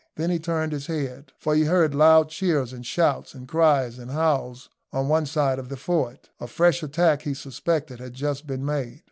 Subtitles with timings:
[0.15, 4.09] Then he turned his head, for he heard loud cheers and shouts, and cries and
[4.09, 6.31] howls, on one side of the fort.
[6.39, 8.99] A fresh attack, he suspected, had just been made.